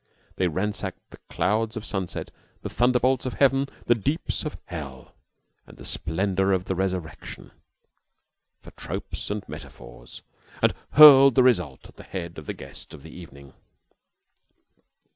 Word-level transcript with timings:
They 0.37 0.47
ransacked 0.47 1.11
the 1.11 1.19
clouds 1.29 1.77
of 1.77 1.85
sunset, 1.85 2.31
the 2.63 2.69
thunderbolts 2.71 3.27
of 3.27 3.35
heaven, 3.35 3.67
the 3.85 3.93
deeps 3.93 4.43
of 4.43 4.57
hell, 4.65 5.13
and 5.67 5.77
the 5.77 5.85
splendor 5.85 6.53
of 6.53 6.65
the 6.65 6.73
resurrection 6.73 7.51
for 8.63 8.71
tropes 8.71 9.29
and 9.29 9.47
metaphors, 9.47 10.23
and 10.59 10.73
hurled 10.93 11.35
the 11.35 11.43
result 11.43 11.87
at 11.87 11.97
the 11.97 12.03
head 12.03 12.39
of 12.39 12.47
the 12.47 12.55
guest 12.55 12.95
of 12.95 13.03
the 13.03 13.15
evening. 13.15 13.53